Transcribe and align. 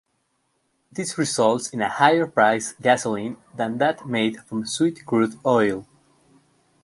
This 0.91 1.15
results 1.15 1.69
in 1.69 1.79
a 1.79 1.87
higher-priced 1.87 2.81
gasoline 2.81 3.37
than 3.55 3.77
that 3.77 4.07
made 4.07 4.37
from 4.45 4.65
sweet 4.65 5.05
crude 5.05 5.37
oil. 5.45 5.85